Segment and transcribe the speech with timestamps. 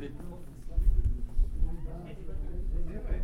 [0.00, 0.08] C'est
[2.94, 3.20] vrai.